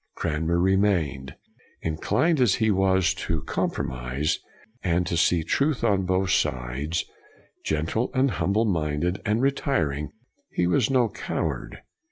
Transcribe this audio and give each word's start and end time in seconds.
Cranmer 0.15 0.57
remained. 0.59 1.35
In 1.83 1.95
clined 1.99 2.39
as 2.39 2.55
he 2.55 2.71
was 2.71 3.13
to 3.13 3.43
compromise, 3.43 4.39
and 4.81 5.05
to 5.05 5.15
see 5.15 5.43
truth 5.43 5.83
on 5.83 6.07
both 6.07 6.31
sides, 6.31 7.05
gentle 7.63 8.09
and 8.15 8.31
humble 8.31 8.65
minded 8.65 9.21
and 9.27 9.43
retiring, 9.43 10.09
he 10.49 10.65
was 10.65 10.89
no 10.89 11.07
coward. 11.07 11.83